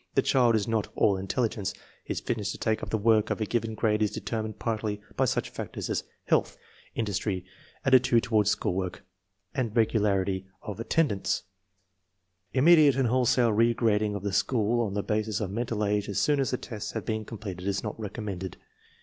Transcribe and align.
The 0.15 0.23
child 0.23 0.55
is 0.55 0.67
not 0.67 0.87
all 0.95 1.13
intel 1.13 1.47
ligence; 1.47 1.75
his 2.03 2.19
fitness 2.21 2.51
to 2.53 2.57
take 2.57 2.81
up 2.81 2.89
the 2.89 2.97
work 2.97 3.29
of 3.29 3.39
a 3.39 3.45
given 3.45 3.75
grade 3.75 4.01
is 4.01 4.09
determined 4.09 4.57
partly 4.57 4.99
by 5.15 5.25
such 5.25 5.51
factors 5.51 5.91
as 5.91 6.03
health, 6.25 6.57
indus 6.95 7.19
try, 7.19 7.43
attitude 7.85 8.23
toward 8.23 8.47
school 8.47 8.73
work, 8.73 9.05
and 9.53 9.77
regularity 9.77 10.47
of 10.63 10.79
at 10.79 10.87
800 10.91 11.19
INTELLIGENCE 11.19 11.29
OF 11.29 11.35
SCHOOL 11.35 11.45
CHILDREN 12.51 12.51
tendance. 12.51 12.51
Immediate 12.73 12.95
and 12.95 13.07
wholesale 13.09 13.53
re 13.53 13.73
grading 13.75 14.15
of 14.15 14.23
the 14.23 14.33
school 14.33 14.83
on 14.87 14.95
the 14.95 15.03
basis 15.03 15.39
of 15.39 15.51
mental 15.51 15.85
age 15.85 16.09
as 16.09 16.17
soon 16.17 16.39
as 16.39 16.49
the 16.49 16.57
tests 16.57 16.93
have 16.93 17.05
been 17.05 17.23
completed 17.23 17.67
is 17.67 17.83
not 17.83 17.99
recommended. 17.99 18.57